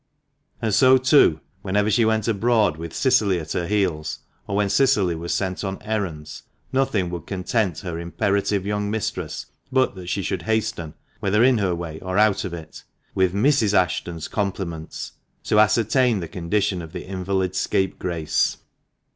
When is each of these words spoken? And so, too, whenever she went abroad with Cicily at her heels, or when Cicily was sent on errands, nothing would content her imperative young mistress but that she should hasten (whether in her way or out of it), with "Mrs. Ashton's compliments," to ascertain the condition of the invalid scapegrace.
And 0.63 0.73
so, 0.73 0.97
too, 0.97 1.41
whenever 1.61 1.91
she 1.91 2.05
went 2.05 2.27
abroad 2.27 2.75
with 2.75 2.91
Cicily 2.91 3.39
at 3.39 3.51
her 3.51 3.67
heels, 3.67 4.17
or 4.47 4.55
when 4.55 4.67
Cicily 4.67 5.13
was 5.13 5.31
sent 5.31 5.63
on 5.63 5.79
errands, 5.83 6.41
nothing 6.73 7.11
would 7.11 7.27
content 7.27 7.77
her 7.81 7.99
imperative 7.99 8.65
young 8.65 8.89
mistress 8.89 9.45
but 9.71 9.93
that 9.93 10.09
she 10.09 10.23
should 10.23 10.41
hasten 10.41 10.95
(whether 11.19 11.43
in 11.43 11.59
her 11.59 11.75
way 11.75 11.99
or 11.99 12.17
out 12.17 12.45
of 12.45 12.51
it), 12.51 12.83
with 13.13 13.35
"Mrs. 13.35 13.75
Ashton's 13.75 14.27
compliments," 14.27 15.11
to 15.43 15.59
ascertain 15.59 16.19
the 16.19 16.27
condition 16.27 16.81
of 16.81 16.93
the 16.93 17.05
invalid 17.05 17.55
scapegrace. 17.55 18.57